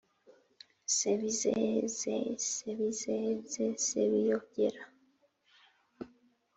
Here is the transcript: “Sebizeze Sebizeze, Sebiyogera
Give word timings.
“Sebizeze 0.95 2.15
Sebizeze, 2.53 3.65
Sebiyogera 3.85 4.83